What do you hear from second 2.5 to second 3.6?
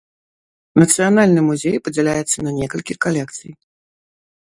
некалькі калекцый.